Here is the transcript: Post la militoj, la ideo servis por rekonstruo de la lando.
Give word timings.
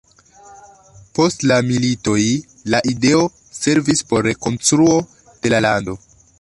Post 1.19 1.45
la 1.51 1.57
militoj, 1.67 2.23
la 2.75 2.81
ideo 2.93 3.21
servis 3.61 4.03
por 4.13 4.29
rekonstruo 4.31 5.01
de 5.45 5.57
la 5.57 5.65
lando. 5.71 5.99